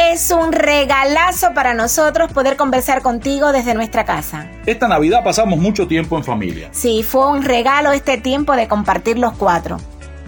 Es 0.00 0.30
un 0.30 0.52
regalazo 0.52 1.54
para 1.54 1.74
nosotros 1.74 2.32
poder 2.32 2.56
conversar 2.56 3.02
contigo 3.02 3.50
desde 3.50 3.74
nuestra 3.74 4.04
casa. 4.04 4.48
Esta 4.64 4.86
Navidad 4.86 5.24
pasamos 5.24 5.58
mucho 5.58 5.88
tiempo 5.88 6.16
en 6.16 6.22
familia. 6.22 6.68
Sí, 6.70 7.02
fue 7.02 7.28
un 7.28 7.42
regalo 7.42 7.90
este 7.90 8.16
tiempo 8.16 8.54
de 8.54 8.68
compartir 8.68 9.18
los 9.18 9.32
cuatro. 9.32 9.78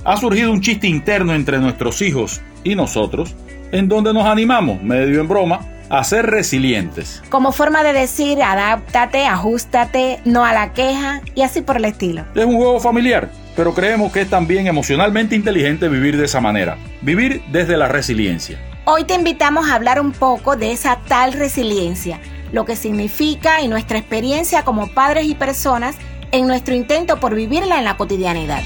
Ha 0.05 0.17
surgido 0.17 0.51
un 0.51 0.61
chiste 0.61 0.89
interno 0.89 1.35
entre 1.35 1.59
nuestros 1.59 2.03
hijos 2.03 2.41
y 2.65 2.75
nosotros, 2.75 3.37
en 3.71 3.87
donde 3.87 4.13
nos 4.13 4.27
animamos, 4.27 4.83
medio 4.83 5.21
en 5.21 5.29
broma, 5.29 5.61
a 5.89 6.03
ser 6.03 6.27
resilientes. 6.27 7.23
Como 7.29 7.53
forma 7.53 7.85
de 7.85 7.93
decir, 7.93 8.43
adáptate, 8.43 9.27
ajustate, 9.27 10.19
no 10.25 10.45
a 10.45 10.53
la 10.53 10.73
queja 10.73 11.21
y 11.37 11.43
así 11.43 11.61
por 11.61 11.77
el 11.77 11.85
estilo. 11.85 12.25
Es 12.35 12.45
un 12.45 12.57
juego 12.57 12.81
familiar, 12.81 13.31
pero 13.55 13.73
creemos 13.73 14.11
que 14.11 14.23
es 14.23 14.31
también 14.31 14.67
emocionalmente 14.67 15.37
inteligente 15.37 15.89
vivir 15.89 16.17
de 16.17 16.25
esa 16.25 16.41
manera, 16.41 16.77
vivir 17.03 17.43
desde 17.53 17.77
la 17.77 17.87
resiliencia. 17.87 18.59
Hoy 18.93 19.05
te 19.05 19.15
invitamos 19.15 19.69
a 19.69 19.77
hablar 19.77 20.01
un 20.01 20.11
poco 20.11 20.57
de 20.57 20.73
esa 20.73 20.97
tal 21.07 21.33
resiliencia, 21.33 22.19
lo 22.51 22.65
que 22.65 22.75
significa 22.75 23.61
y 23.61 23.69
nuestra 23.69 23.99
experiencia 23.99 24.65
como 24.65 24.89
padres 24.89 25.27
y 25.27 25.37
personas 25.37 25.95
en 26.33 26.49
nuestro 26.49 26.75
intento 26.75 27.21
por 27.21 27.37
vivirla 27.37 27.79
en 27.79 27.85
la 27.85 27.97
cotidianidad. 27.97 28.65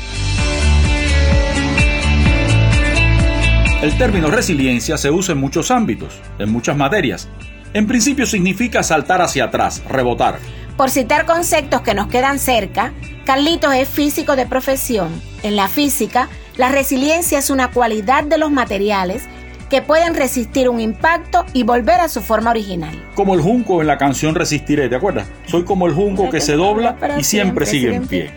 El 3.83 3.99
término 3.99 4.31
resiliencia 4.31 4.97
se 4.97 5.11
usa 5.11 5.35
en 5.35 5.41
muchos 5.41 5.71
ámbitos, 5.71 6.19
en 6.39 6.51
muchas 6.51 6.75
materias. 6.75 7.29
En 7.75 7.87
principio 7.87 8.25
significa 8.25 8.83
saltar 8.83 9.21
hacia 9.21 9.45
atrás, 9.45 9.83
rebotar. 9.87 10.39
Por 10.79 10.89
citar 10.89 11.27
conceptos 11.27 11.83
que 11.83 11.93
nos 11.93 12.07
quedan 12.07 12.39
cerca, 12.39 12.95
Carlitos 13.27 13.75
es 13.75 13.91
físico 13.91 14.37
de 14.37 14.47
profesión. 14.47 15.11
En 15.43 15.55
la 15.55 15.69
física, 15.69 16.31
la 16.57 16.71
resiliencia 16.71 17.41
es 17.41 17.51
una 17.51 17.71
cualidad 17.73 18.25
de 18.25 18.39
los 18.39 18.51
materiales 18.51 19.29
que 19.75 19.83
pueden 19.83 20.15
resistir 20.15 20.69
un 20.69 20.79
impacto 20.79 21.45
y 21.53 21.65
volver 21.65 21.99
a 21.99 22.09
su 22.09 22.21
forma 22.21 22.53
original. 22.53 22.95
Como 23.17 23.35
el 23.35 23.41
junco 23.41 23.81
en 23.81 23.89
la 23.89 23.99
canción 23.99 24.37
Resistiré, 24.37 24.89
¿te 24.89 24.95
acuerdas? 24.95 25.27
Soy 25.47 25.65
como 25.65 25.89
el 25.89 25.93
junco 25.93 26.31
que 26.31 26.41
se 26.41 26.55
dobla 26.55 26.97
y 27.19 27.25
siempre 27.25 27.67
sigue 27.67 27.93
en 27.93 28.07
pie. 28.07 28.31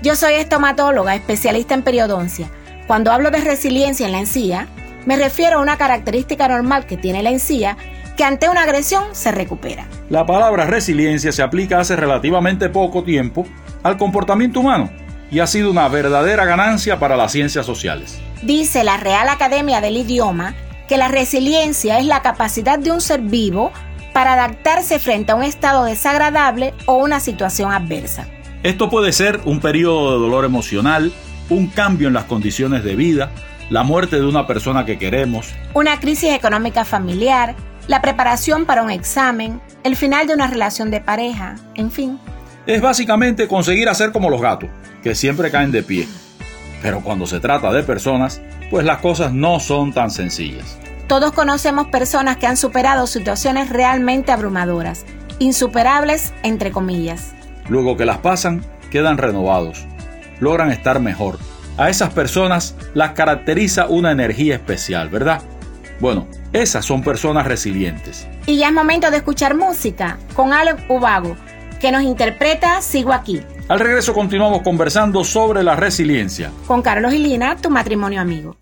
Yo 0.00 0.14
soy 0.14 0.34
estomatóloga, 0.34 1.16
especialista 1.16 1.74
en 1.74 1.82
periodoncia. 1.82 2.48
Cuando 2.86 3.10
hablo 3.10 3.32
de 3.32 3.40
resiliencia 3.40 4.06
en 4.06 4.12
la 4.12 4.20
encía, 4.20 4.68
me 5.06 5.16
refiero 5.16 5.58
a 5.58 5.60
una 5.60 5.76
característica 5.76 6.46
normal 6.46 6.86
que 6.86 6.96
tiene 6.96 7.24
la 7.24 7.30
encía 7.30 7.76
que 8.16 8.22
ante 8.22 8.48
una 8.48 8.62
agresión 8.62 9.06
se 9.10 9.32
recupera. 9.32 9.88
La 10.08 10.24
palabra 10.24 10.66
resiliencia 10.66 11.32
se 11.32 11.42
aplica 11.42 11.80
hace 11.80 11.96
relativamente 11.96 12.68
poco 12.68 13.02
tiempo 13.02 13.44
al 13.82 13.96
comportamiento 13.96 14.60
humano 14.60 14.88
y 15.32 15.40
ha 15.40 15.48
sido 15.48 15.72
una 15.72 15.88
verdadera 15.88 16.44
ganancia 16.44 17.00
para 17.00 17.16
las 17.16 17.32
ciencias 17.32 17.66
sociales. 17.66 18.20
Dice 18.42 18.84
la 18.84 18.96
Real 18.96 19.28
Academia 19.28 19.80
del 19.80 19.96
Idioma 19.96 20.54
que 20.86 20.96
la 20.96 21.08
resiliencia 21.08 21.98
es 21.98 22.06
la 22.06 22.22
capacidad 22.22 22.78
de 22.78 22.92
un 22.92 23.00
ser 23.00 23.20
vivo 23.20 23.72
para 24.12 24.34
adaptarse 24.34 24.98
frente 24.98 25.32
a 25.32 25.34
un 25.34 25.42
estado 25.42 25.84
desagradable 25.84 26.72
o 26.86 26.96
una 26.96 27.20
situación 27.20 27.72
adversa. 27.72 28.26
Esto 28.62 28.88
puede 28.90 29.12
ser 29.12 29.40
un 29.44 29.60
periodo 29.60 30.12
de 30.12 30.18
dolor 30.18 30.44
emocional, 30.44 31.12
un 31.50 31.68
cambio 31.68 32.08
en 32.08 32.14
las 32.14 32.24
condiciones 32.24 32.84
de 32.84 32.96
vida, 32.96 33.30
la 33.70 33.82
muerte 33.82 34.16
de 34.16 34.26
una 34.26 34.46
persona 34.46 34.86
que 34.86 34.98
queremos, 34.98 35.52
una 35.74 36.00
crisis 36.00 36.30
económica 36.30 36.84
familiar, 36.84 37.54
la 37.86 38.00
preparación 38.00 38.64
para 38.64 38.82
un 38.82 38.90
examen, 38.90 39.60
el 39.84 39.94
final 39.94 40.26
de 40.26 40.34
una 40.34 40.46
relación 40.46 40.90
de 40.90 41.00
pareja, 41.00 41.56
en 41.74 41.90
fin. 41.90 42.18
Es 42.66 42.80
básicamente 42.80 43.46
conseguir 43.46 43.88
hacer 43.88 44.10
como 44.12 44.30
los 44.30 44.40
gatos, 44.40 44.70
que 45.02 45.14
siempre 45.14 45.50
caen 45.50 45.70
de 45.70 45.82
pie. 45.82 46.08
Pero 46.82 47.00
cuando 47.00 47.26
se 47.26 47.40
trata 47.40 47.72
de 47.72 47.82
personas, 47.82 48.40
pues 48.70 48.84
las 48.84 48.98
cosas 48.98 49.32
no 49.32 49.60
son 49.60 49.92
tan 49.92 50.10
sencillas. 50.10 50.78
Todos 51.06 51.32
conocemos 51.32 51.88
personas 51.88 52.36
que 52.36 52.46
han 52.46 52.56
superado 52.56 53.06
situaciones 53.06 53.70
realmente 53.70 54.30
abrumadoras, 54.30 55.06
insuperables 55.38 56.32
entre 56.42 56.70
comillas. 56.70 57.32
Luego 57.68 57.96
que 57.96 58.04
las 58.04 58.18
pasan, 58.18 58.64
quedan 58.90 59.18
renovados, 59.18 59.86
logran 60.40 60.70
estar 60.70 61.00
mejor. 61.00 61.38
A 61.78 61.88
esas 61.88 62.12
personas 62.12 62.74
las 62.94 63.12
caracteriza 63.12 63.86
una 63.86 64.10
energía 64.10 64.54
especial, 64.56 65.08
¿verdad? 65.08 65.42
Bueno, 66.00 66.26
esas 66.52 66.84
son 66.84 67.02
personas 67.02 67.46
resilientes. 67.46 68.26
Y 68.46 68.58
ya 68.58 68.68
es 68.68 68.72
momento 68.72 69.10
de 69.10 69.18
escuchar 69.18 69.54
música 69.54 70.18
con 70.34 70.52
Alex 70.52 70.82
Ubago, 70.88 71.36
que 71.80 71.92
nos 71.92 72.02
interpreta 72.02 72.80
Sigo 72.82 73.12
aquí. 73.12 73.42
Al 73.68 73.80
regreso 73.80 74.14
continuamos 74.14 74.62
conversando 74.62 75.22
sobre 75.24 75.62
la 75.62 75.76
resiliencia. 75.76 76.50
Con 76.66 76.80
Carlos 76.80 77.12
y 77.12 77.18
Lina, 77.18 77.54
tu 77.56 77.68
matrimonio 77.68 78.18
amigo. 78.18 78.56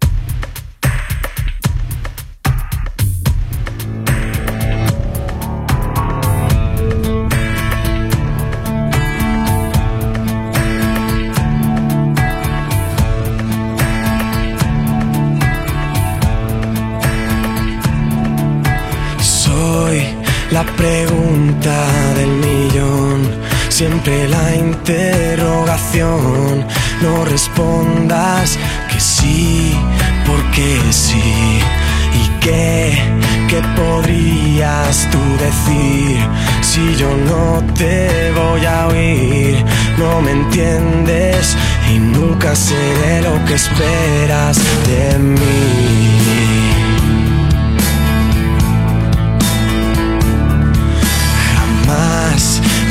No 25.96 27.24
respondas 27.24 28.58
que 28.92 29.00
sí, 29.00 29.74
porque 30.26 30.78
sí. 30.90 31.60
¿Y 32.12 32.40
qué, 32.40 32.98
qué 33.48 33.62
podrías 33.74 35.08
tú 35.10 35.18
decir 35.38 36.18
si 36.60 36.94
yo 36.96 37.08
no 37.16 37.62
te 37.74 38.30
voy 38.32 38.66
a 38.66 38.88
oír? 38.88 39.64
No 39.96 40.20
me 40.20 40.32
entiendes 40.32 41.56
y 41.90 41.98
nunca 41.98 42.54
seré 42.54 43.22
lo 43.22 43.42
que 43.46 43.54
esperas 43.54 44.58
de 44.86 45.18
mí. 45.18 46.06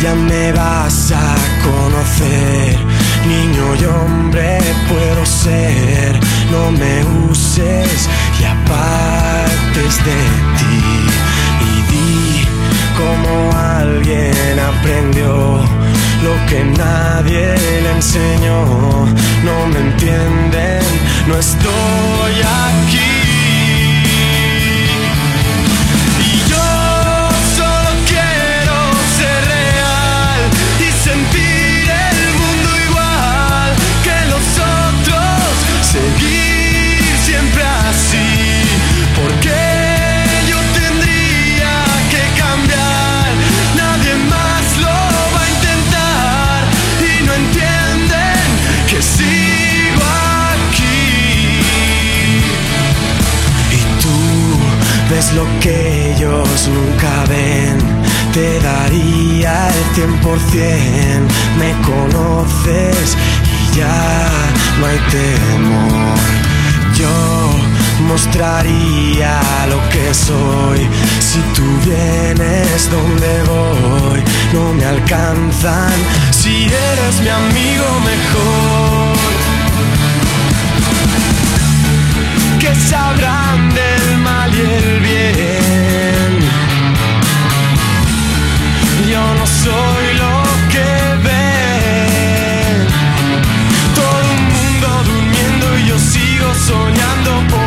ya 0.01 0.13
me 0.13 0.51
vas 0.51 1.11
a 1.11 1.35
conocer. 1.63 2.84
Niño 3.27 3.75
y 3.75 3.85
hombre 3.85 4.59
puedo 4.87 5.25
ser, 5.25 6.19
no 6.51 6.71
me 6.71 7.03
uses 7.29 8.07
y 8.39 8.43
apartes 8.43 9.97
de 10.05 10.21
ti. 10.57 10.77
Y 11.69 11.73
di 11.91 12.47
como 12.95 13.51
alguien 13.57 14.59
aprendió 14.59 15.57
lo 16.23 16.45
que 16.47 16.63
nadie 16.63 17.55
le 17.83 17.91
enseñó. 17.91 19.05
No 19.43 19.67
me 19.71 19.79
entienden, 19.79 20.83
no 21.27 21.37
estoy 21.37 22.33
es 55.17 55.33
lo 55.33 55.45
que 55.61 56.13
ellos 56.13 56.47
nunca 56.67 57.23
ven. 57.29 57.77
Te 58.33 58.59
daría 58.59 59.69
el 59.69 59.83
100%, 59.95 61.27
me 61.57 61.71
conoces 61.83 63.15
y 63.71 63.77
ya 63.77 64.29
no 64.79 64.85
hay 64.87 64.99
temor. 65.09 66.17
Yo 66.95 68.05
mostraría 68.07 69.39
lo 69.69 69.79
que 69.89 70.13
soy 70.13 70.79
si 71.19 71.39
tú 71.55 71.63
vienes 71.85 72.89
donde 72.91 73.43
voy. 73.43 74.21
No 74.53 74.73
me 74.73 74.85
alcanzan 74.85 75.93
si 76.31 76.65
eres 76.65 77.21
mi 77.21 77.29
amigo 77.29 77.85
mejor. 78.03 79.44
Que 82.65 82.73
sabrán 82.73 83.69
del 83.75 84.17
mal 84.23 84.51
y 84.51 84.59
el 84.59 84.99
bien. 84.99 86.31
Yo 89.07 89.23
no 89.35 89.45
soy 89.45 90.05
lo 90.23 90.35
que 90.73 90.89
ven. 91.25 92.87
Todo 93.93 94.17
el 94.21 94.31
mundo 94.55 94.87
durmiendo 95.11 95.65
y 95.77 95.81
yo 95.89 95.97
sigo 95.99 96.47
soñando 96.55 97.31
porque 97.51 97.64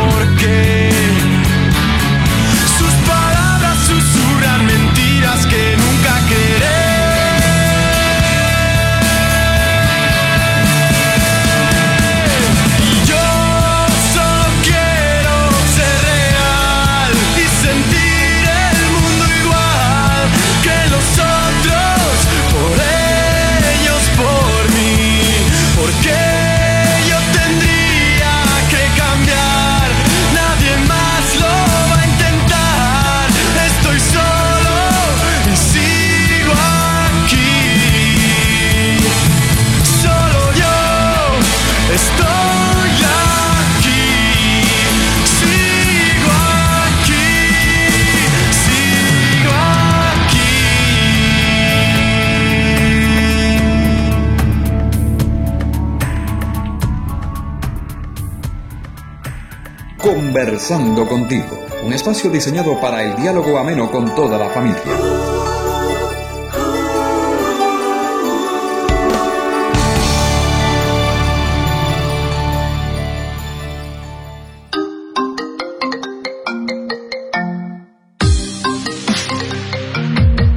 Conversando 60.39 61.05
contigo, 61.05 61.65
un 61.83 61.91
espacio 61.91 62.29
diseñado 62.29 62.79
para 62.79 63.03
el 63.03 63.21
diálogo 63.21 63.57
ameno 63.57 63.91
con 63.91 64.15
toda 64.15 64.37
la 64.37 64.49
familia. 64.49 64.79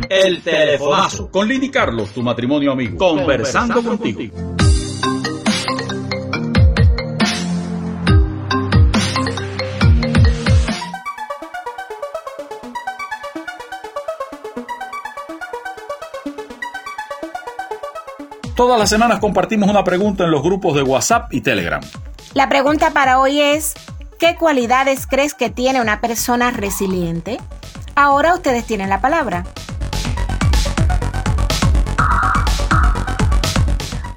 El 0.09 0.43
telefonazo 0.45 1.29
con 1.29 1.49
Lini 1.49 1.71
Carlos, 1.71 2.13
tu 2.13 2.23
matrimonio 2.23 2.71
amigo. 2.71 2.99
Conversando, 2.99 3.83
contigo. 3.83 4.52
Todas 18.63 18.79
las 18.79 18.91
semanas 18.91 19.19
compartimos 19.19 19.69
una 19.69 19.83
pregunta 19.83 20.23
en 20.23 20.31
los 20.31 20.41
grupos 20.41 20.77
de 20.77 20.85
WhatsApp 20.85 21.35
y 21.35 21.41
Telegram. 21.41 21.83
La 22.33 22.49
pregunta 22.49 22.93
para 22.93 23.19
hoy 23.19 23.41
es, 23.41 23.75
¿qué 24.21 24.37
cualidades 24.37 25.09
crees 25.09 25.35
que 25.35 25.51
tiene 25.51 25.81
una 25.81 26.01
persona 26.01 26.53
resiliente? 26.53 27.41
Ahora 27.97 28.35
ustedes 28.35 28.65
tienen 28.65 28.89
la 28.89 29.01
palabra. 29.01 29.45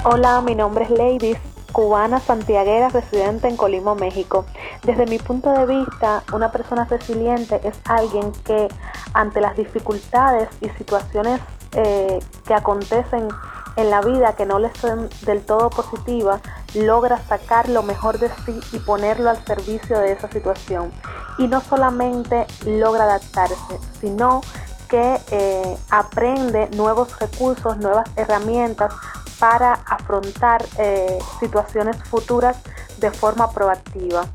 Hola, 0.04 0.42
mi 0.42 0.54
nombre 0.54 0.84
es 0.84 0.92
Ladies, 0.92 1.40
cubana 1.72 2.20
santiaguera 2.20 2.90
residente 2.90 3.48
en 3.48 3.58
Colima, 3.58 3.96
México. 3.96 4.46
Desde 4.84 5.08
mi 5.08 5.18
punto 5.18 5.54
de 5.54 5.66
vista, 5.66 6.22
una 6.32 6.52
persona 6.52 6.86
resiliente 6.86 7.62
es 7.64 7.74
alguien 7.86 8.32
que 8.46 8.68
ante 9.16 9.42
las 9.42 9.58
dificultades 9.58 10.50
y 10.62 10.70
situaciones 10.78 11.42
eh, 11.72 12.20
que 12.46 12.54
acontecen 12.54 13.28
en 13.76 13.90
la 13.90 14.02
vida 14.02 14.36
que 14.36 14.46
no 14.46 14.60
les 14.60 14.76
son 14.78 15.10
del 15.26 15.46
todo 15.46 15.70
positivas, 15.70 16.42
logra 16.74 17.22
sacar 17.28 17.70
lo 17.70 17.84
mejor 17.84 18.20
de 18.20 18.30
sí 18.46 18.60
y 18.72 18.80
ponerlo 18.80 19.30
al 19.30 19.44
servicio 19.46 20.00
de 20.00 20.14
esa 20.14 20.30
situación. 20.30 20.92
Y 21.38 21.48
no 21.48 21.62
solamente 21.62 22.48
logra 22.66 23.04
adaptarse, 23.04 23.80
sino 24.00 24.42
que 24.90 25.20
eh, 25.32 25.78
aprende 25.90 26.70
nuevos 26.76 27.20
recursos, 27.20 27.78
nuevas 27.78 28.10
herramientas 28.16 28.94
para 29.40 29.74
afrontar 29.74 30.64
eh, 30.78 31.20
situaciones 31.40 31.98
futuras 32.04 32.58
de 32.98 33.12
forma 33.12 33.52
proactiva. 33.52 34.26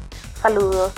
Saludos. 0.43 0.93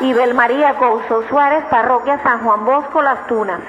Ibel 0.00 0.32
María 0.32 0.76
Couso 0.78 1.24
Suárez, 1.28 1.64
Parroquia 1.70 2.22
San 2.22 2.44
Juan 2.44 2.64
Bosco, 2.64 3.02
Las 3.02 3.26
Tunas. 3.26 3.60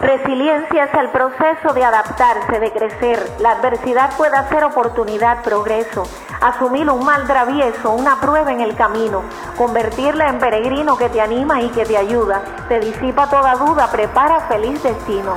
Resiliencia 0.00 0.84
es 0.84 0.94
el 0.94 1.08
proceso 1.08 1.72
de 1.74 1.84
adaptarse, 1.84 2.60
de 2.60 2.70
crecer. 2.72 3.18
La 3.40 3.52
adversidad 3.52 4.16
puede 4.16 4.36
ser 4.48 4.62
oportunidad, 4.62 5.42
progreso. 5.42 6.04
Asumir 6.40 6.88
un 6.88 7.04
mal 7.04 7.26
travieso, 7.26 7.90
una 7.90 8.20
prueba 8.20 8.52
en 8.52 8.60
el 8.60 8.76
camino. 8.76 9.22
Convertirla 9.58 10.28
en 10.28 10.38
peregrino 10.38 10.96
que 10.96 11.08
te 11.08 11.20
anima 11.20 11.60
y 11.60 11.68
que 11.70 11.84
te 11.84 11.96
ayuda. 11.96 12.42
Te 12.68 12.78
disipa 12.78 13.28
toda 13.28 13.56
duda, 13.56 13.88
prepara 13.90 14.40
feliz 14.40 14.80
destino. 14.80 15.34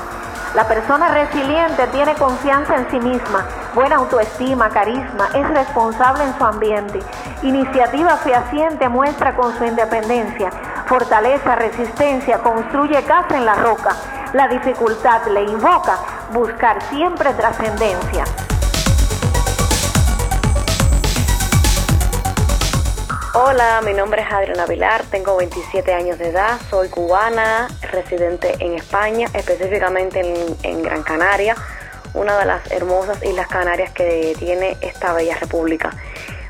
La 0.55 0.67
persona 0.67 1.09
resiliente 1.09 1.87
tiene 1.87 2.15
confianza 2.15 2.75
en 2.75 2.89
sí 2.89 2.99
misma, 2.99 3.45
buena 3.75 3.97
autoestima, 3.97 4.69
carisma, 4.69 5.29
es 5.33 5.47
responsable 5.49 6.23
en 6.23 6.37
su 6.37 6.43
ambiente. 6.43 6.99
Iniciativa 7.43 8.17
fehaciente 8.17 8.89
muestra 8.89 9.35
con 9.35 9.55
su 9.57 9.65
independencia. 9.65 10.49
Fortaleza, 10.87 11.55
resistencia, 11.55 12.39
construye 12.39 13.03
casa 13.03 13.37
en 13.37 13.45
la 13.45 13.55
roca. 13.55 13.95
La 14.33 14.47
dificultad 14.47 15.27
le 15.27 15.43
invoca, 15.43 15.97
buscar 16.33 16.81
siempre 16.83 17.33
trascendencia. 17.33 18.23
Hola, 23.39 23.81
mi 23.85 23.93
nombre 23.93 24.23
es 24.23 24.31
Adriana 24.31 24.65
Vilar, 24.65 25.03
tengo 25.11 25.37
27 25.37 25.93
años 25.93 26.17
de 26.17 26.29
edad, 26.29 26.59
soy 26.71 26.89
cubana, 26.89 27.67
residente 27.83 28.55
en 28.57 28.73
España, 28.73 29.27
específicamente 29.31 30.21
en, 30.63 30.81
Gran 30.81 31.03
Canaria, 31.03 31.55
una 32.15 32.39
de 32.39 32.45
las 32.47 32.71
hermosas 32.71 33.21
islas 33.21 33.45
Canarias 33.47 33.91
que 33.91 34.35
tiene 34.39 34.75
esta 34.81 35.13
bella 35.13 35.37
república. 35.37 35.91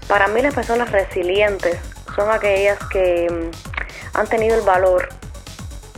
Para 0.07 0.29
mí 0.29 0.41
las 0.41 0.53
personas 0.53 0.89
resilientes 0.89 1.77
son 2.15 2.31
aquellas 2.31 2.79
que 2.85 3.27
mm, 3.29 4.17
han 4.17 4.27
tenido 4.27 4.55
el 4.55 4.61
valor 4.61 5.09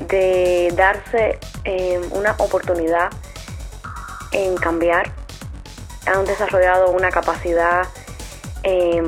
de 0.08 0.74
darse 0.76 1.38
eh, 1.66 2.02
una 2.10 2.32
oportunidad 2.40 3.12
en 4.32 4.58
cambiar, 4.58 5.12
han 6.08 6.26
desarrollado 6.26 6.90
una 6.90 7.12
capacidad 7.12 7.84
eh, 8.64 9.02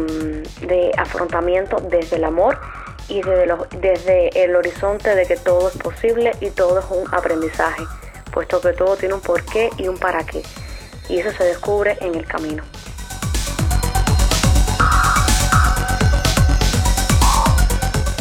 de 0.62 0.91
afrontamiento 0.98 1.77
desde 1.89 2.17
el 2.17 2.24
amor 2.24 2.60
y 3.08 3.22
desde, 3.22 3.48
desde 3.79 4.43
el 4.43 4.55
horizonte 4.55 5.15
de 5.15 5.25
que 5.25 5.38
todo 5.38 5.70
es 5.70 5.77
posible 5.77 6.31
y 6.39 6.50
todo 6.51 6.79
es 6.79 6.86
un 6.89 7.05
aprendizaje, 7.13 7.84
puesto 8.31 8.62
que 8.62 8.74
todo 8.74 8.96
tiene 8.96 9.15
un 9.15 9.22
porqué 9.22 9.70
y 9.77 9.88
un 9.88 9.98
para 9.98 10.24
qué, 10.24 10.43
y 11.10 11.20
eso 11.20 11.31
se 11.31 11.43
descubre 11.43 11.98
en 12.01 12.15
el 12.15 12.25
camino. 12.25 12.63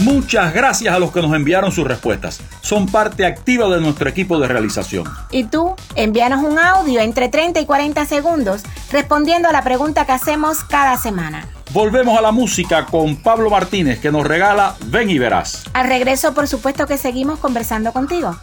Muchas 0.00 0.54
gracias 0.54 0.95
a 0.95 0.99
los 0.99 1.12
que 1.12 1.21
nos 1.21 1.35
enviaron 1.35 1.73
sus 1.73 1.87
respuestas. 1.87 2.40
Son 2.62 2.87
parte 2.87 3.26
activa 3.26 3.69
de 3.69 3.83
nuestro 3.83 4.09
equipo 4.09 4.38
de 4.38 4.49
realización. 4.49 5.04
Y 5.30 5.45
tú, 5.45 5.75
envíanos 5.95 6.42
un 6.42 6.59
audio 6.59 7.00
entre 7.00 7.28
30 7.28 7.61
y 7.61 7.66
40 7.66 8.07
segundos 8.07 8.62
respondiendo 8.90 9.49
a 9.49 9.52
la 9.52 9.62
pregunta 9.62 10.07
que 10.07 10.12
hacemos 10.12 10.64
cada 10.64 10.97
semana. 10.97 11.47
volvemos 11.73 12.19
a 12.19 12.23
la 12.23 12.33
música 12.33 12.87
con 12.87 13.16
Pablo 13.16 13.49
Martínez 13.50 14.00
que 14.00 14.11
nos 14.11 14.26
regala 14.26 14.75
Ven 14.87 15.09
y 15.11 15.19
verás. 15.19 15.64
Al 15.73 15.87
regreso, 15.87 16.35
por 16.35 16.49
supuesto 16.49 16.87
que 16.87 16.97
seguimos 16.99 17.38
conversando 17.38 17.92
contigo. 17.92 18.37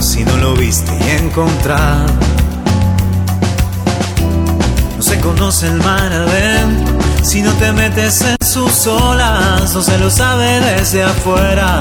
Si 0.00 0.22
no 0.24 0.36
lo 0.36 0.54
viste 0.54 0.92
y 1.06 1.24
encontrado. 1.24 2.06
No 4.96 5.02
se 5.02 5.18
conoce 5.20 5.68
el 5.68 5.78
mar 5.78 6.12
adentro 6.12 6.94
si 7.22 7.40
no 7.40 7.52
te 7.54 7.72
metes 7.72 8.20
en 8.20 8.36
sus 8.46 8.86
olas, 8.86 9.74
no 9.74 9.82
se 9.82 9.98
lo 9.98 10.10
sabe 10.10 10.60
desde 10.60 11.02
afuera. 11.02 11.80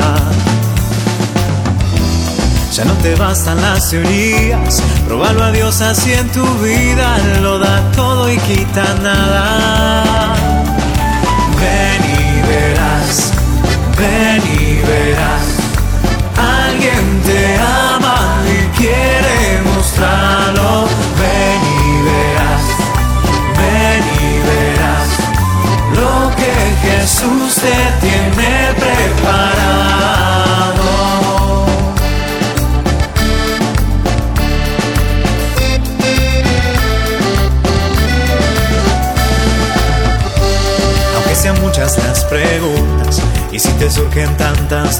Ya 2.72 2.86
no 2.86 2.94
te 3.04 3.14
bastan 3.16 3.62
las 3.62 3.90
teorías, 3.90 4.82
probalo 5.06 5.44
a 5.44 5.52
Dios 5.52 5.82
así 5.82 6.14
en 6.14 6.30
tu 6.30 6.46
vida, 6.60 7.18
lo 7.42 7.60
da 7.60 7.92
todo 7.92 8.32
y 8.32 8.38
quita 8.38 8.86
nada. 9.04 10.53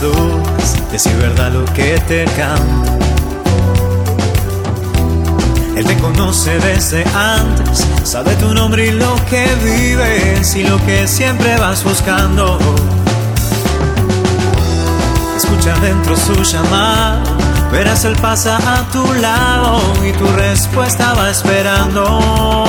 Tantas 0.04 0.74
dudas 0.74 0.92
de 0.92 1.00
si 1.00 1.10
es 1.10 1.18
verdad 1.18 1.52
lo 1.52 1.66
que 1.74 2.00
te 2.08 2.26
canta. 2.26 2.98
Él 5.76 5.86
te 5.86 5.98
conoce 5.98 6.60
desde 6.60 7.04
antes, 7.16 7.88
sabe 8.04 8.36
tu 8.36 8.54
nombre 8.54 8.88
y 8.88 8.92
lo 8.92 9.16
que 9.30 9.48
vives 9.64 10.56
y 10.56 10.64
lo 10.64 10.78
que 10.86 11.08
siempre 11.08 11.58
vas 11.58 11.84
buscando. 11.84 12.60
Escucha 15.36 15.76
dentro 15.80 16.16
su 16.16 16.44
llamada, 16.44 17.24
verás 17.72 18.06
él 18.06 18.16
pasa 18.22 18.58
a 18.58 18.84
tu 18.92 19.14
lado 19.14 19.82
y 20.08 20.12
tu 20.12 20.28
respuesta 20.28 21.14
va 21.16 21.32
esperando. 21.32 22.63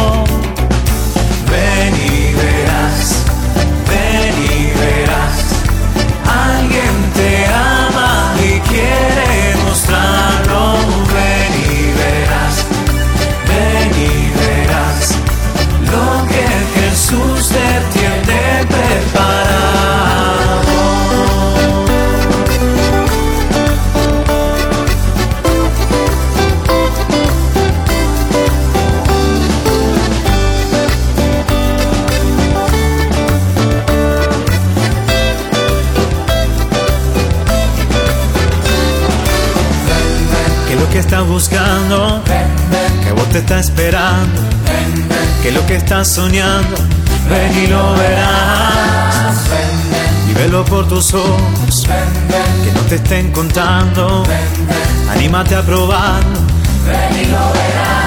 Te 43.35 43.41
estás 43.41 43.67
esperando, 43.67 44.41
que 45.43 45.51
lo 45.51 45.67
que 45.67 45.75
estás 45.75 46.07
soñando, 46.07 46.77
ven 47.29 47.65
y 47.65 47.67
lo 47.67 47.95
verás. 47.95 49.47
Y 50.31 50.35
velo 50.35 50.65
por 50.65 50.87
tus 50.87 51.13
ojos, 51.15 51.85
que 52.65 52.73
no 52.73 52.81
te 52.83 52.95
estén 52.95 53.33
contando, 53.33 54.23
anímate 55.11 55.57
a 55.57 55.63
probarlo, 55.63 56.39
ven 56.87 57.25
y 57.25 57.31
lo 57.33 57.39
verás. 57.55 58.04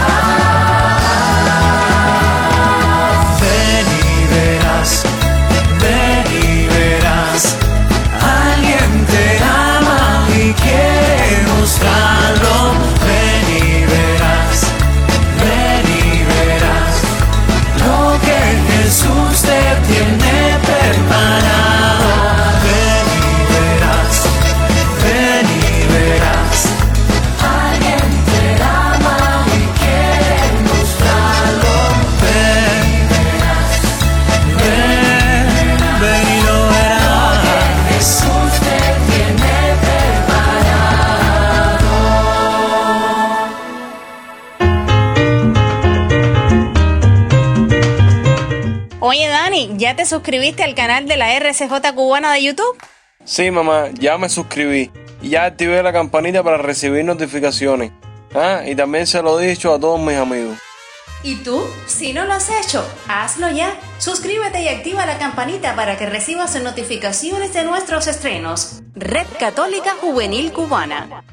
Suscribiste 50.08 50.64
al 50.64 50.74
canal 50.74 51.08
de 51.08 51.18
la 51.18 51.36
RCJ 51.38 51.94
cubana 51.94 52.34
de 52.34 52.44
YouTube? 52.44 52.78
Sí, 53.26 53.52
mamá, 53.52 53.90
ya 53.94 54.18
me 54.18 54.30
suscribí 54.30 54.90
y 55.22 55.30
ya 55.30 55.46
activé 55.46 55.84
la 55.84 55.92
campanita 55.94 56.44
para 56.44 56.58
recibir 56.58 57.04
notificaciones. 57.06 57.92
Ah, 58.34 58.64
y 58.66 58.76
también 58.76 59.06
se 59.06 59.22
lo 59.22 59.40
he 59.40 59.48
dicho 59.48 59.74
a 59.74 59.80
todos 59.80 60.00
mis 60.00 60.18
amigos. 60.18 60.58
¿Y 61.24 61.36
tú? 61.38 61.62
Si 61.88 62.14
no 62.14 62.26
lo 62.26 62.34
has 62.34 62.50
hecho, 62.50 62.88
hazlo 63.08 63.50
ya. 63.50 63.76
Suscríbete 63.98 64.62
y 64.62 64.68
activa 64.68 65.06
la 65.06 65.18
campanita 65.18 65.76
para 65.76 65.98
que 65.98 66.06
recibas 66.06 66.56
notificaciones 66.62 67.54
de 67.54 67.64
nuestros 67.64 68.08
estrenos. 68.08 68.82
Red 68.96 69.28
Católica 69.40 69.96
Juvenil 70.00 70.54
Cubana. 70.54 71.24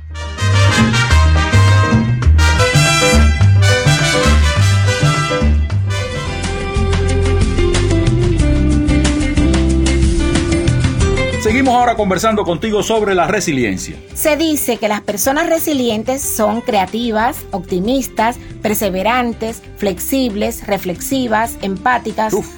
Seguimos 11.44 11.74
ahora 11.74 11.94
conversando 11.94 12.42
contigo 12.42 12.82
sobre 12.82 13.14
la 13.14 13.26
resiliencia. 13.26 13.98
Se 14.14 14.38
dice 14.38 14.78
que 14.78 14.88
las 14.88 15.02
personas 15.02 15.46
resilientes 15.46 16.22
son 16.22 16.62
creativas, 16.62 17.44
optimistas, 17.50 18.38
perseverantes, 18.62 19.62
flexibles, 19.76 20.66
reflexivas, 20.66 21.58
empáticas. 21.60 22.32
Uf. 22.32 22.48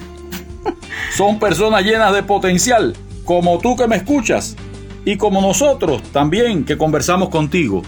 Son 1.17 1.37
personas 1.37 1.83
llenas 1.83 2.13
de 2.13 2.23
potencial, 2.23 2.95
como 3.25 3.57
tú 3.59 3.75
que 3.75 3.87
me 3.87 3.97
escuchas 3.97 4.55
y 5.03 5.17
como 5.17 5.41
nosotros 5.41 6.01
también 6.13 6.63
que 6.63 6.77
conversamos 6.77 7.27
contigo. 7.27 7.81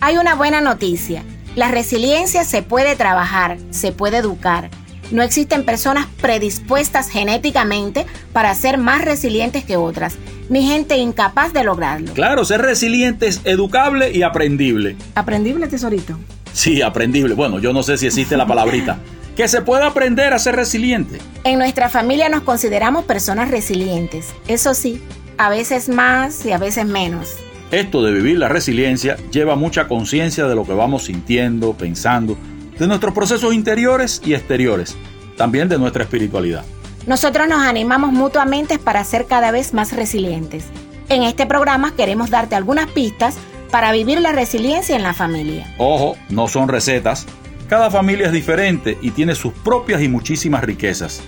Hay 0.00 0.18
una 0.18 0.36
buena 0.36 0.60
noticia. 0.60 1.24
La 1.56 1.72
resiliencia 1.72 2.44
se 2.44 2.62
puede 2.62 2.94
trabajar, 2.94 3.58
se 3.70 3.90
puede 3.90 4.18
educar. 4.18 4.70
No 5.10 5.22
existen 5.22 5.64
personas 5.64 6.06
predispuestas 6.20 7.08
genéticamente 7.08 8.06
para 8.32 8.54
ser 8.54 8.78
más 8.78 9.04
resilientes 9.04 9.64
que 9.64 9.76
otras, 9.76 10.16
ni 10.48 10.66
gente 10.66 10.96
incapaz 10.96 11.52
de 11.52 11.64
lograrlo. 11.64 12.12
Claro, 12.12 12.44
ser 12.44 12.62
resiliente 12.62 13.26
es 13.26 13.40
educable 13.44 14.12
y 14.12 14.22
aprendible. 14.22 14.96
¿Aprendible, 15.14 15.66
tesorito? 15.66 16.18
Sí, 16.52 16.82
aprendible. 16.82 17.34
Bueno, 17.34 17.58
yo 17.58 17.72
no 17.72 17.82
sé 17.82 17.96
si 17.98 18.06
existe 18.06 18.36
la 18.36 18.46
palabrita. 18.46 18.98
que 19.36 19.48
se 19.48 19.62
puede 19.62 19.84
aprender 19.84 20.32
a 20.32 20.38
ser 20.38 20.56
resiliente. 20.56 21.18
En 21.44 21.58
nuestra 21.58 21.88
familia 21.88 22.28
nos 22.28 22.42
consideramos 22.42 23.04
personas 23.04 23.50
resilientes. 23.50 24.32
Eso 24.46 24.74
sí, 24.74 25.02
a 25.38 25.48
veces 25.48 25.88
más 25.88 26.46
y 26.46 26.52
a 26.52 26.58
veces 26.58 26.86
menos. 26.86 27.36
Esto 27.70 28.02
de 28.02 28.12
vivir 28.12 28.38
la 28.38 28.48
resiliencia 28.48 29.16
lleva 29.32 29.56
mucha 29.56 29.88
conciencia 29.88 30.46
de 30.46 30.54
lo 30.54 30.64
que 30.64 30.74
vamos 30.74 31.04
sintiendo, 31.04 31.72
pensando, 31.72 32.38
de 32.78 32.86
nuestros 32.86 33.14
procesos 33.14 33.54
interiores 33.54 34.20
y 34.24 34.34
exteriores, 34.34 34.96
también 35.36 35.68
de 35.68 35.78
nuestra 35.78 36.04
espiritualidad. 36.04 36.64
Nosotros 37.06 37.48
nos 37.48 37.62
animamos 37.62 38.12
mutuamente 38.12 38.78
para 38.78 39.04
ser 39.04 39.26
cada 39.26 39.50
vez 39.50 39.74
más 39.74 39.94
resilientes. 39.94 40.66
En 41.08 41.22
este 41.22 41.44
programa 41.46 41.94
queremos 41.94 42.30
darte 42.30 42.54
algunas 42.54 42.90
pistas 42.90 43.36
para 43.70 43.92
vivir 43.92 44.20
la 44.20 44.32
resiliencia 44.32 44.96
en 44.96 45.02
la 45.02 45.12
familia. 45.12 45.74
Ojo, 45.78 46.16
no 46.30 46.48
son 46.48 46.68
recetas. 46.68 47.26
Cada 47.68 47.90
familia 47.90 48.26
es 48.26 48.32
diferente 48.32 48.96
y 49.02 49.10
tiene 49.10 49.34
sus 49.34 49.52
propias 49.52 50.00
y 50.00 50.08
muchísimas 50.08 50.64
riquezas. 50.64 51.22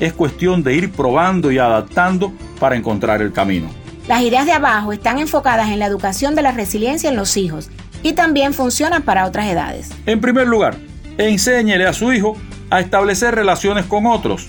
Es 0.00 0.12
cuestión 0.12 0.62
de 0.62 0.74
ir 0.74 0.92
probando 0.92 1.50
y 1.52 1.58
adaptando 1.58 2.32
para 2.58 2.76
encontrar 2.76 3.22
el 3.22 3.32
camino. 3.32 3.70
Las 4.08 4.22
ideas 4.22 4.46
de 4.46 4.52
abajo 4.52 4.92
están 4.92 5.18
enfocadas 5.18 5.68
en 5.68 5.78
la 5.78 5.86
educación 5.86 6.34
de 6.34 6.42
la 6.42 6.52
resiliencia 6.52 7.08
en 7.08 7.16
los 7.16 7.36
hijos 7.36 7.70
y 8.02 8.14
también 8.14 8.52
funcionan 8.52 9.02
para 9.02 9.26
otras 9.26 9.46
edades. 9.46 9.90
En 10.06 10.20
primer 10.20 10.48
lugar, 10.48 10.76
enséñele 11.18 11.86
a 11.86 11.92
su 11.92 12.12
hijo 12.12 12.36
a 12.70 12.80
establecer 12.80 13.34
relaciones 13.34 13.86
con 13.86 14.06
otros. 14.06 14.48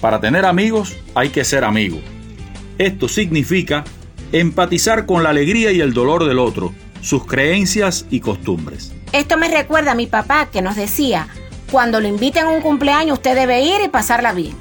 Para 0.00 0.20
tener 0.20 0.44
amigos 0.44 0.96
hay 1.14 1.30
que 1.30 1.44
ser 1.44 1.64
amigo. 1.64 1.98
Esto 2.78 3.08
significa 3.08 3.84
empatizar 4.32 5.06
con 5.06 5.22
la 5.22 5.30
alegría 5.30 5.70
y 5.72 5.80
el 5.80 5.94
dolor 5.94 6.26
del 6.26 6.40
otro, 6.40 6.72
sus 7.00 7.26
creencias 7.26 8.06
y 8.10 8.20
costumbres. 8.20 8.92
Esto 9.12 9.36
me 9.36 9.48
recuerda 9.48 9.92
a 9.92 9.94
mi 9.94 10.06
papá 10.06 10.48
que 10.50 10.62
nos 10.62 10.74
decía, 10.74 11.28
cuando 11.70 12.00
lo 12.00 12.08
inviten 12.08 12.46
a 12.46 12.48
un 12.48 12.60
cumpleaños 12.60 13.18
usted 13.18 13.36
debe 13.36 13.62
ir 13.62 13.80
y 13.84 13.88
pasarla 13.88 14.32
bien. 14.32 14.54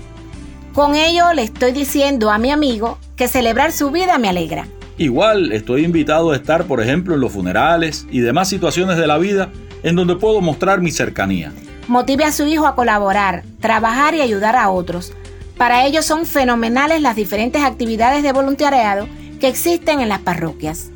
Con 0.74 0.96
ello 0.96 1.34
le 1.34 1.44
estoy 1.44 1.72
diciendo 1.72 2.32
a 2.32 2.38
mi 2.38 2.52
amigo 2.52 3.00
que 3.16 3.28
celebrar 3.28 3.72
su 3.72 3.92
vida 3.92 4.18
me 4.18 4.30
alegra. 4.30 4.68
Igual 4.98 5.52
estoy 5.52 5.86
invitado 5.86 6.32
a 6.32 6.36
estar, 6.36 6.66
por 6.66 6.82
ejemplo, 6.82 7.16
en 7.16 7.22
los 7.22 7.32
funerales 7.32 8.06
y 8.12 8.20
demás 8.20 8.50
situaciones 8.50 8.98
de 8.98 9.08
la 9.08 9.18
vida 9.18 9.52
en 9.84 9.96
donde 9.96 10.16
puedo 10.16 10.42
mostrar 10.42 10.82
mi 10.82 10.92
cercanía. 10.92 11.52
Motive 11.88 12.24
a 12.24 12.32
su 12.32 12.48
hijo 12.48 12.66
a 12.66 12.76
colaborar, 12.76 13.44
trabajar 13.60 14.16
y 14.16 14.22
ayudar 14.22 14.56
a 14.56 14.70
otros. 14.70 15.14
Para 15.58 15.86
ello 15.86 16.02
son 16.02 16.26
fenomenales 16.26 17.02
las 17.02 17.16
diferentes 17.16 17.62
actividades 17.62 18.24
de 18.24 18.32
voluntariado 18.32 19.08
que 19.40 19.48
existen 19.48 20.00
en 20.00 20.10
las 20.10 20.20
parroquias. 20.20 20.90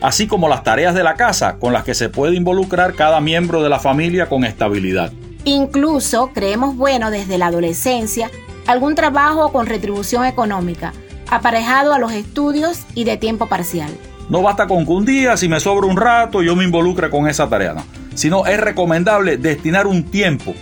Así 0.00 0.26
como 0.26 0.48
las 0.48 0.64
tareas 0.64 0.94
de 0.94 1.04
la 1.04 1.14
casa 1.14 1.56
con 1.58 1.74
las 1.74 1.84
que 1.84 1.94
se 1.94 2.08
puede 2.08 2.34
involucrar 2.34 2.94
cada 2.94 3.20
miembro 3.20 3.62
de 3.62 3.68
la 3.68 3.78
familia 3.78 4.28
con 4.28 4.44
estabilidad. 4.44 5.12
Incluso 5.44 6.30
creemos 6.32 6.76
bueno 6.76 7.10
desde 7.10 7.38
la 7.38 7.46
adolescencia 7.46 8.30
algún 8.66 8.94
trabajo 8.94 9.52
con 9.52 9.66
retribución 9.66 10.24
económica, 10.24 10.92
aparejado 11.30 11.92
a 11.92 11.98
los 11.98 12.12
estudios 12.12 12.80
y 12.94 13.04
de 13.04 13.16
tiempo 13.16 13.46
parcial. 13.46 13.90
No 14.28 14.42
basta 14.42 14.66
con 14.66 14.86
que 14.86 14.92
un 14.92 15.04
día, 15.04 15.36
si 15.36 15.48
me 15.48 15.60
sobra 15.60 15.86
un 15.86 15.96
rato, 15.96 16.42
yo 16.42 16.54
me 16.56 16.64
involucre 16.64 17.10
con 17.10 17.28
esa 17.28 17.48
tarea, 17.48 17.74
no. 17.74 17.99
Sino 18.14 18.46
es 18.46 18.60
recomendable 18.60 19.36
destinar 19.36 19.86
un 19.86 20.04
tiempo, 20.04 20.54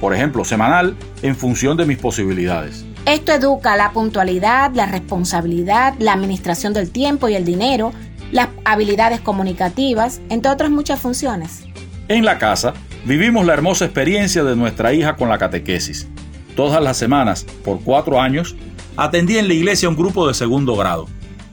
por 0.00 0.14
ejemplo, 0.14 0.44
semanal, 0.44 0.96
en 1.22 1.36
función 1.36 1.76
de 1.76 1.86
mis 1.86 1.98
posibilidades. 1.98 2.84
Esto 3.06 3.32
educa 3.32 3.76
la 3.76 3.90
puntualidad, 3.90 4.72
la 4.74 4.86
responsabilidad, 4.86 5.94
la 5.98 6.12
administración 6.12 6.72
del 6.72 6.90
tiempo 6.90 7.28
y 7.28 7.34
el 7.34 7.44
dinero, 7.44 7.92
las 8.30 8.48
habilidades 8.64 9.20
comunicativas, 9.20 10.20
entre 10.28 10.50
otras 10.50 10.70
muchas 10.70 11.00
funciones. 11.00 11.64
En 12.08 12.24
la 12.24 12.38
casa, 12.38 12.74
vivimos 13.04 13.44
la 13.44 13.54
hermosa 13.54 13.84
experiencia 13.84 14.44
de 14.44 14.54
nuestra 14.56 14.92
hija 14.92 15.16
con 15.16 15.28
la 15.28 15.38
catequesis. 15.38 16.08
Todas 16.54 16.82
las 16.82 16.96
semanas, 16.96 17.44
por 17.64 17.80
cuatro 17.80 18.20
años, 18.20 18.54
atendí 18.96 19.38
en 19.38 19.48
la 19.48 19.54
iglesia 19.54 19.88
un 19.88 19.96
grupo 19.96 20.28
de 20.28 20.34
segundo 20.34 20.76
grado. 20.76 21.06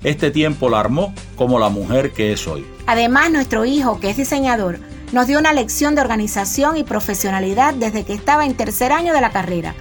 Este 0.03 0.31
tiempo 0.31 0.69
la 0.69 0.79
armó 0.79 1.13
como 1.35 1.59
la 1.59 1.69
mujer 1.69 2.11
que 2.11 2.31
es 2.31 2.47
hoy. 2.47 2.65
Además, 2.85 3.31
nuestro 3.31 3.65
hijo, 3.65 3.99
que 3.99 4.09
es 4.09 4.17
diseñador, 4.17 4.79
nos 5.11 5.27
dio 5.27 5.39
una 5.39 5.53
lección 5.53 5.95
de 5.95 6.01
organización 6.01 6.77
y 6.77 6.83
profesionalidad 6.83 7.73
desde 7.73 8.03
que 8.03 8.13
estaba 8.13 8.45
en 8.45 8.55
tercer 8.55 8.91
año 8.91 9.13
de 9.13 9.21
la 9.21 9.31
carrera, 9.31 9.75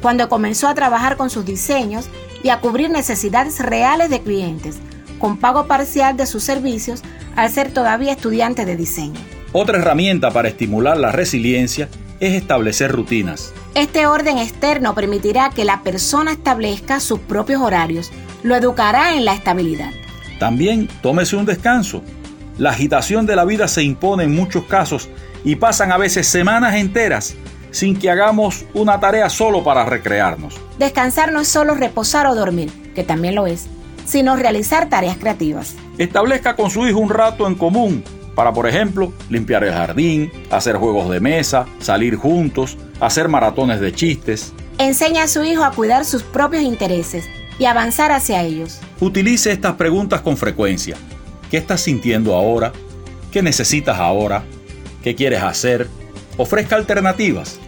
cuando 0.00 0.28
comenzó 0.28 0.68
a 0.68 0.74
trabajar 0.74 1.16
con 1.16 1.30
sus 1.30 1.44
diseños 1.44 2.06
y 2.42 2.48
a 2.48 2.60
cubrir 2.60 2.90
necesidades 2.90 3.60
reales 3.60 4.10
de 4.10 4.20
clientes, 4.20 4.78
con 5.18 5.36
pago 5.36 5.66
parcial 5.66 6.16
de 6.16 6.26
sus 6.26 6.42
servicios 6.42 7.02
al 7.36 7.50
ser 7.50 7.72
todavía 7.72 8.12
estudiante 8.12 8.64
de 8.64 8.76
diseño. 8.76 9.20
Otra 9.52 9.78
herramienta 9.78 10.30
para 10.30 10.48
estimular 10.48 10.96
la 10.96 11.12
resiliencia 11.12 11.88
es 12.18 12.34
establecer 12.34 12.90
rutinas. 12.90 13.52
Este 13.74 14.06
orden 14.06 14.38
externo 14.38 14.94
permitirá 14.94 15.50
que 15.50 15.64
la 15.64 15.82
persona 15.82 16.32
establezca 16.32 17.00
sus 17.00 17.20
propios 17.20 17.60
horarios, 17.60 18.10
lo 18.42 18.56
educará 18.56 19.14
en 19.14 19.24
la 19.24 19.34
estabilidad. 19.34 19.90
También 20.38 20.88
tómese 21.02 21.36
un 21.36 21.46
descanso. 21.46 22.02
La 22.58 22.70
agitación 22.70 23.26
de 23.26 23.36
la 23.36 23.44
vida 23.44 23.68
se 23.68 23.82
impone 23.82 24.24
en 24.24 24.34
muchos 24.34 24.64
casos 24.64 25.08
y 25.44 25.56
pasan 25.56 25.90
a 25.92 25.96
veces 25.96 26.26
semanas 26.26 26.74
enteras 26.74 27.34
sin 27.70 27.98
que 27.98 28.10
hagamos 28.10 28.66
una 28.74 29.00
tarea 29.00 29.28
solo 29.30 29.64
para 29.64 29.84
recrearnos. 29.84 30.60
Descansar 30.78 31.32
no 31.32 31.40
es 31.40 31.48
solo 31.48 31.74
reposar 31.74 32.26
o 32.26 32.34
dormir, 32.34 32.70
que 32.94 33.02
también 33.02 33.34
lo 33.34 33.46
es, 33.46 33.66
sino 34.04 34.36
realizar 34.36 34.88
tareas 34.88 35.16
creativas. 35.16 35.74
Establezca 35.98 36.54
con 36.54 36.70
su 36.70 36.86
hijo 36.86 36.98
un 36.98 37.08
rato 37.08 37.46
en 37.46 37.54
común 37.54 38.04
para, 38.34 38.52
por 38.52 38.68
ejemplo, 38.68 39.12
limpiar 39.30 39.64
el 39.64 39.72
jardín, 39.72 40.30
hacer 40.50 40.76
juegos 40.76 41.10
de 41.10 41.20
mesa, 41.20 41.66
salir 41.80 42.16
juntos, 42.16 42.76
hacer 43.00 43.28
maratones 43.28 43.80
de 43.80 43.92
chistes. 43.92 44.52
Enseña 44.78 45.24
a 45.24 45.28
su 45.28 45.42
hijo 45.42 45.64
a 45.64 45.72
cuidar 45.72 46.04
sus 46.04 46.22
propios 46.22 46.62
intereses 46.62 47.26
y 47.58 47.66
avanzar 47.66 48.12
hacia 48.12 48.42
ellos. 48.42 48.80
Utilice 49.00 49.52
estas 49.52 49.74
preguntas 49.74 50.20
con 50.20 50.36
frecuencia. 50.36 50.96
¿Qué 51.52 51.58
estás 51.58 51.82
sintiendo 51.82 52.34
ahora? 52.34 52.72
¿Qué 53.30 53.42
necesitas 53.42 53.98
ahora? 53.98 54.42
¿Qué 55.04 55.14
quieres 55.14 55.42
hacer? 55.42 55.86
Ofrezca 56.38 56.76
alternativas. 56.76 57.60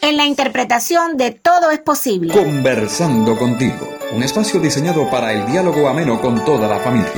En 0.00 0.16
la 0.16 0.24
interpretación 0.24 1.18
de 1.18 1.30
Todo 1.30 1.70
es 1.70 1.80
posible. 1.80 2.32
Conversando 2.32 3.36
contigo, 3.36 3.86
un 4.14 4.22
espacio 4.22 4.58
diseñado 4.60 5.10
para 5.10 5.30
el 5.34 5.44
diálogo 5.44 5.88
ameno 5.88 6.18
con 6.22 6.42
toda 6.42 6.66
la 6.66 6.78
familia. 6.78 7.12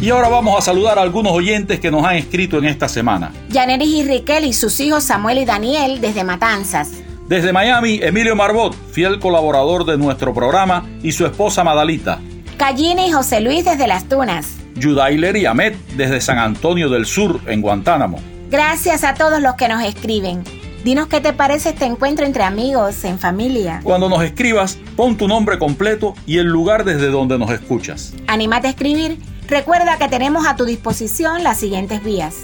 Y 0.00 0.08
ahora 0.08 0.28
vamos 0.28 0.56
a 0.56 0.60
saludar 0.62 0.98
a 0.98 1.02
algunos 1.02 1.32
oyentes 1.32 1.80
que 1.80 1.90
nos 1.90 2.04
han 2.04 2.14
escrito 2.14 2.58
en 2.58 2.66
esta 2.66 2.88
semana. 2.88 3.32
Yaneris 3.48 3.88
y 3.88 4.04
Riquel 4.04 4.44
y 4.44 4.52
sus 4.52 4.78
hijos 4.78 5.02
Samuel 5.02 5.38
y 5.38 5.44
Daniel 5.44 6.00
desde 6.00 6.22
Matanzas. 6.22 7.09
Desde 7.30 7.52
Miami, 7.52 8.00
Emilio 8.02 8.34
Marbot, 8.34 8.74
fiel 8.90 9.20
colaborador 9.20 9.84
de 9.84 9.96
nuestro 9.96 10.34
programa, 10.34 10.90
y 11.00 11.12
su 11.12 11.24
esposa 11.24 11.62
Madalita. 11.62 12.18
Cayine 12.56 13.06
y 13.06 13.12
José 13.12 13.40
Luis 13.40 13.64
desde 13.64 13.86
Las 13.86 14.08
Tunas. 14.08 14.56
Judailer 14.82 15.36
y 15.36 15.46
Ahmed 15.46 15.74
desde 15.96 16.20
San 16.20 16.38
Antonio 16.38 16.88
del 16.88 17.06
Sur, 17.06 17.40
en 17.46 17.62
Guantánamo. 17.62 18.18
Gracias 18.50 19.04
a 19.04 19.14
todos 19.14 19.40
los 19.40 19.54
que 19.54 19.68
nos 19.68 19.84
escriben. 19.84 20.42
Dinos 20.82 21.06
qué 21.06 21.20
te 21.20 21.32
parece 21.32 21.68
este 21.68 21.84
encuentro 21.84 22.26
entre 22.26 22.42
amigos, 22.42 23.04
en 23.04 23.20
familia. 23.20 23.78
Cuando 23.84 24.08
nos 24.08 24.24
escribas, 24.24 24.76
pon 24.96 25.16
tu 25.16 25.28
nombre 25.28 25.56
completo 25.56 26.14
y 26.26 26.38
el 26.38 26.48
lugar 26.48 26.82
desde 26.82 27.12
donde 27.12 27.38
nos 27.38 27.52
escuchas. 27.52 28.12
Anímate 28.26 28.66
a 28.66 28.70
escribir. 28.70 29.20
Recuerda 29.46 29.98
que 29.98 30.08
tenemos 30.08 30.48
a 30.48 30.56
tu 30.56 30.64
disposición 30.64 31.44
las 31.44 31.60
siguientes 31.60 32.02
vías. 32.02 32.38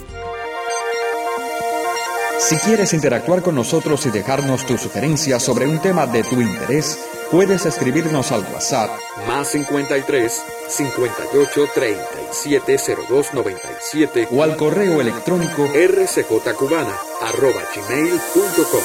Si 2.39 2.57
quieres 2.57 2.93
interactuar 2.93 3.43
con 3.43 3.55
nosotros 3.55 4.05
y 4.07 4.11
dejarnos 4.11 4.67
tu 4.67 4.77
sugerencia 4.77 5.41
sobre 5.41 5.67
un 5.67 5.81
tema 5.81 6.07
de 6.07 6.23
tu 6.23 6.41
interés, 6.41 6.99
puedes 7.31 7.65
escribirnos 7.67 8.31
al 8.31 8.43
WhatsApp 8.53 8.91
más 9.27 9.49
53 9.49 10.43
58 10.69 11.67
37 11.75 12.79
02 13.09 13.35
97 13.35 14.29
o 14.31 14.43
al 14.43 14.57
correo 14.57 15.01
electrónico 15.01 15.67
rcjcubana 15.67 16.95
arroba 17.23 17.63
gmail.com. 17.75 18.83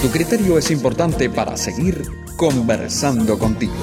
Tu 0.00 0.10
criterio 0.10 0.56
es 0.56 0.70
importante 0.70 1.28
para 1.28 1.56
seguir 1.56 2.02
conversando 2.36 3.38
contigo. 3.38 3.74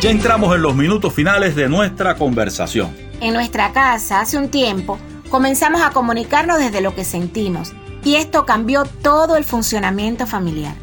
Ya 0.00 0.08
entramos 0.08 0.56
en 0.56 0.62
los 0.62 0.74
minutos 0.74 1.12
finales 1.12 1.54
de 1.54 1.68
nuestra 1.68 2.14
conversación. 2.14 2.96
En 3.20 3.34
nuestra 3.34 3.70
casa, 3.72 4.22
hace 4.22 4.38
un 4.38 4.48
tiempo, 4.48 4.98
comenzamos 5.28 5.82
a 5.82 5.90
comunicarnos 5.90 6.58
desde 6.58 6.80
lo 6.80 6.94
que 6.94 7.04
sentimos 7.04 7.74
y 8.02 8.14
esto 8.14 8.46
cambió 8.46 8.84
todo 8.86 9.36
el 9.36 9.44
funcionamiento 9.44 10.26
familiar. 10.26 10.74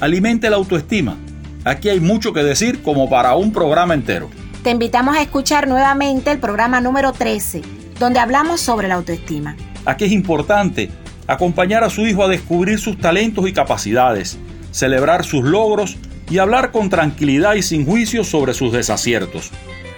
Alimente 0.00 0.50
la 0.50 0.56
autoestima. 0.56 1.16
Aquí 1.64 1.88
hay 1.88 1.98
mucho 1.98 2.34
que 2.34 2.42
decir 2.42 2.82
como 2.82 3.08
para 3.08 3.34
un 3.36 3.54
programa 3.54 3.94
entero. 3.94 4.28
Te 4.62 4.68
invitamos 4.68 5.16
a 5.16 5.22
escuchar 5.22 5.66
nuevamente 5.66 6.30
el 6.30 6.38
programa 6.38 6.82
número 6.82 7.12
13, 7.12 7.62
donde 7.98 8.20
hablamos 8.20 8.60
sobre 8.60 8.86
la 8.86 8.96
autoestima. 8.96 9.56
Aquí 9.86 10.04
es 10.04 10.12
importante 10.12 10.90
acompañar 11.26 11.84
a 11.84 11.90
su 11.90 12.06
hijo 12.06 12.22
a 12.22 12.28
descubrir 12.28 12.78
sus 12.78 12.98
talentos 12.98 13.48
y 13.48 13.54
capacidades, 13.54 14.38
celebrar 14.72 15.24
sus 15.24 15.42
logros 15.42 15.96
y 16.30 16.38
hablar 16.38 16.72
con 16.72 16.90
tranquilidad 16.90 17.54
y 17.54 17.62
sin 17.62 17.86
juicio 17.86 18.24
sobre 18.24 18.54
sus 18.54 18.72
desaciertos, 18.72 19.50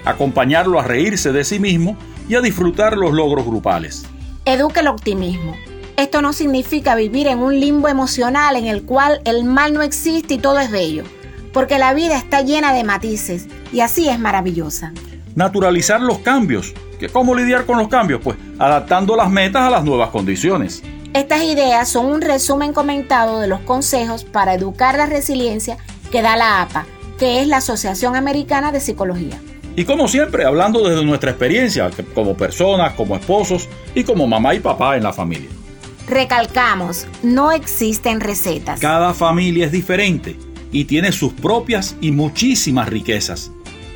acompañarlo 0.05 0.79
a 0.79 0.85
reírse 0.85 1.33
de 1.33 1.45
sí 1.45 1.59
mismo 1.59 1.97
y 2.29 2.35
a 2.37 2.41
disfrutar 2.41 2.97
los 2.97 3.13
logros 3.13 3.47
grupales. 3.47 4.05
Educa 4.45 4.81
el 4.81 4.89
optimismo. 4.89 5.57
Esto 5.97 6.23
no 6.23 6.33
significa 6.33 6.95
vivir 6.95 7.27
en 7.27 7.41
un 7.41 7.61
limbo 7.61 7.89
emocional 7.89 8.57
en 8.57 8.67
el 8.67 8.85
cual 8.85 9.21
el 9.25 9.45
mal 9.45 9.75
no 9.75 9.83
existe 9.83 10.35
y 10.35 10.39
todo 10.39 10.59
es 10.59 10.71
bello, 10.71 11.05
porque 11.53 11.79
la 11.79 11.93
vida 11.93 12.17
está 12.17 12.41
llena 12.43 12.73
de 12.73 12.85
matices 12.85 13.49
y 13.73 13.81
así 13.81 14.09
es 14.09 14.19
maravillosa. 14.19 14.93
Naturalizar 15.35 16.01
los 16.01 16.19
cambios. 16.21 16.73
¿Que 16.99 17.09
¿Cómo 17.09 17.35
lidiar 17.35 17.65
con 17.65 17.79
los 17.79 17.89
cambios? 17.89 18.21
Pues 18.23 18.37
adaptando 18.59 19.17
las 19.17 19.31
metas 19.31 19.63
a 19.63 19.71
las 19.71 19.85
nuevas 19.85 20.11
condiciones. 20.11 20.83
Estas 21.13 21.43
ideas 21.43 21.89
son 21.89 22.07
un 22.07 22.21
resumen 22.21 22.73
comentado 22.73 23.41
de 23.41 23.49
los 23.49 23.61
consejos 23.61 24.25
para 24.25 24.55
educar 24.55 24.97
la 24.97 25.07
resiliencia 25.07 25.77
que 26.11 26.23
da 26.23 26.37
la 26.37 26.63
APA, 26.63 26.87
que 27.19 27.41
es 27.41 27.49
la 27.49 27.59
Asociación 27.59 28.17
Americana 28.17 28.73
de 28.73 28.81
Psicología. 28.81 29.41
Y 29.77 29.85
como 29.85 30.09
siempre, 30.09 30.45
hablando 30.45 30.87
desde 30.87 31.05
nuestra 31.05 31.31
experiencia, 31.31 31.91
como 32.15 32.37
personas, 32.37 32.95
como 32.95 33.17
esposos 33.17 33.69
y 33.95 34.05
como 34.05 34.27
mamá 34.27 34.55
y 34.55 34.61
papá 34.61 34.97
en 34.97 35.05
la 35.05 35.13
familia. 35.13 35.49
Recalcamos, 36.09 37.07
no 37.23 37.53
existen 37.53 38.21
recetas. 38.21 38.81
Cada 38.81 39.15
familia 39.15 39.67
es 39.67 39.73
diferente 39.73 40.37
y 40.73 40.85
tiene 40.85 41.13
sus 41.13 41.33
propias 41.33 41.97
y 42.01 42.11
muchísimas 42.11 42.89
riquezas. 42.89 43.53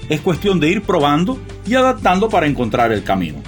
Es 0.09 0.20
cuestión 0.20 0.61
de 0.61 0.68
ir 0.68 0.83
probando 0.83 1.38
y 1.66 1.74
adaptando 1.74 2.29
para 2.29 2.46
encontrar 2.46 2.92
el 2.92 3.03
camino. 3.03 3.42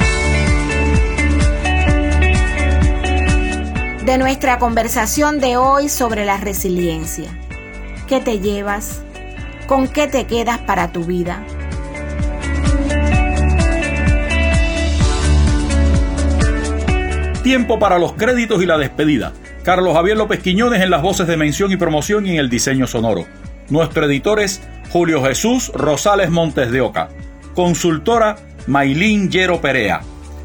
De 4.04 4.18
nuestra 4.18 4.58
conversación 4.58 5.40
de 5.40 5.56
hoy 5.56 5.88
sobre 5.88 6.24
la 6.24 6.38
resiliencia. 6.38 7.45
¿Qué 8.06 8.20
te 8.20 8.38
llevas? 8.38 9.02
¿Con 9.66 9.88
qué 9.88 10.06
te 10.06 10.26
quedas 10.26 10.58
para 10.58 10.92
tu 10.92 11.04
vida? 11.04 11.44
Tiempo 17.42 17.80
para 17.80 17.98
los 17.98 18.12
créditos 18.12 18.62
y 18.62 18.66
la 18.66 18.78
despedida. 18.78 19.32
Carlos 19.64 19.94
Javier 19.94 20.16
López 20.16 20.40
Quiñones 20.40 20.82
en 20.82 20.90
las 20.90 21.02
voces 21.02 21.26
de 21.26 21.36
mención 21.36 21.72
y 21.72 21.76
promoción 21.76 22.26
y 22.26 22.30
en 22.30 22.36
el 22.36 22.48
diseño 22.48 22.86
sonoro. 22.86 23.26
Nuestro 23.70 24.06
editor 24.06 24.38
es 24.38 24.62
Julio 24.90 25.24
Jesús 25.24 25.72
Rosales 25.74 26.30
Montes 26.30 26.70
de 26.70 26.82
Oca. 26.82 27.08
Consultora 27.56 28.36
Mailín 28.68 29.30
Yero 29.30 29.60
Perea. 29.60 30.02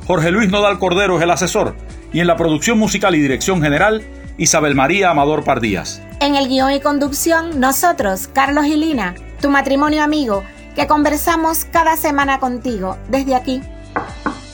Jorge 0.07 0.31
Luis 0.31 0.49
Nodal 0.49 0.79
Cordero 0.79 1.17
es 1.17 1.23
el 1.23 1.29
asesor. 1.29 1.75
Y 2.11 2.21
en 2.21 2.27
la 2.27 2.37
producción 2.37 2.79
musical 2.79 3.13
y 3.13 3.21
dirección 3.21 3.61
general, 3.61 4.01
Isabel 4.37 4.75
María 4.75 5.09
Amador 5.09 5.43
Pardías. 5.43 6.01
En 6.19 6.35
el 6.35 6.47
guion 6.47 6.71
y 6.71 6.79
conducción, 6.79 7.59
nosotros, 7.59 8.27
Carlos 8.27 8.65
y 8.65 8.75
Lina, 8.75 9.15
tu 9.41 9.49
matrimonio 9.49 10.03
amigo, 10.03 10.43
que 10.75 10.87
conversamos 10.87 11.65
cada 11.65 11.97
semana 11.97 12.39
contigo 12.39 12.97
desde 13.09 13.35
aquí 13.35 13.61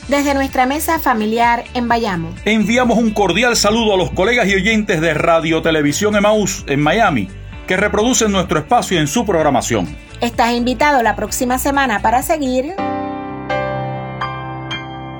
desde 0.08 0.34
nuestra 0.34 0.66
mesa 0.66 0.98
familiar 0.98 1.64
en 1.74 1.86
Bayamo. 1.86 2.34
Enviamos 2.44 2.98
un 2.98 3.12
cordial 3.12 3.56
saludo 3.56 3.94
a 3.94 3.96
los 3.96 4.10
colegas 4.10 4.48
y 4.48 4.54
oyentes 4.54 5.00
de 5.00 5.14
Radio 5.14 5.62
Televisión 5.62 6.16
Emaús 6.16 6.64
en 6.66 6.80
Miami, 6.80 7.28
que 7.66 7.76
reproducen 7.76 8.32
nuestro 8.32 8.58
espacio 8.58 8.98
en 8.98 9.06
su 9.06 9.24
programación. 9.24 9.94
Estás 10.20 10.52
invitado 10.52 11.02
la 11.02 11.14
próxima 11.14 11.58
semana 11.58 12.00
para 12.00 12.22
seguir 12.22 12.74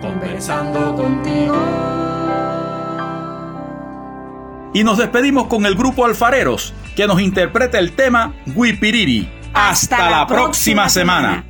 conversando 0.00 0.96
contigo. 0.96 2.07
Y 4.78 4.84
nos 4.84 4.96
despedimos 4.96 5.48
con 5.48 5.66
el 5.66 5.74
grupo 5.74 6.04
Alfareros, 6.04 6.72
que 6.94 7.08
nos 7.08 7.20
interpreta 7.20 7.80
el 7.80 7.96
tema 7.96 8.32
Guipiriri. 8.46 9.28
Hasta, 9.52 10.08
la, 10.08 10.24
próxima, 10.24 10.88
semana. 10.88 11.44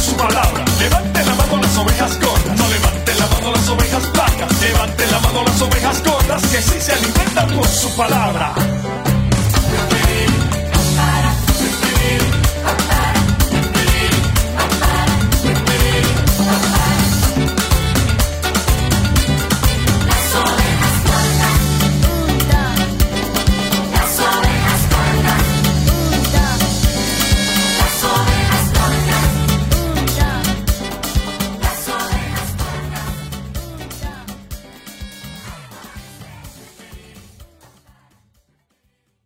Su 0.00 0.16
palabra. 0.16 0.64
Levante 0.78 1.24
la 1.24 1.34
mano 1.34 1.56
las 1.58 1.76
ovejas 1.76 2.18
gordas. 2.20 2.58
No 2.58 2.68
levante 2.68 3.14
la 3.14 3.26
mano 3.26 3.52
las 3.52 3.68
ovejas 3.68 4.02
flacas. 4.12 4.60
Levante 4.60 5.06
la 5.06 5.20
mano 5.20 5.44
las 5.44 5.62
ovejas 5.62 6.02
gordas 6.02 6.42
que 6.46 6.62
sí 6.62 6.80
se 6.80 6.92
alimentan 6.92 7.54
con 7.54 7.68
su 7.68 7.94
palabra. 7.96 8.54